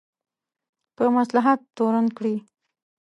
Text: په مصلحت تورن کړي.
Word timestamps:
په 0.95 1.03
مصلحت 1.17 1.59
تورن 1.77 2.05
کړي. 2.17 2.35